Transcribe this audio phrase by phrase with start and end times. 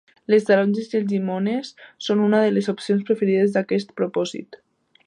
[0.33, 1.71] Les taronges i les llimones
[2.07, 4.61] són una de les opcions preferides per aquest propòsit.